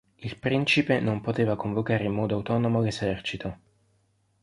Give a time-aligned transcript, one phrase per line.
[0.17, 3.59] Il principe non poteva convocare in modo autonomo l'esercito.